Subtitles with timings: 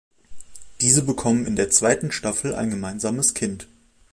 [0.79, 3.67] Diese bekommen in der zweiten Staffel ein gemeinsames Kind.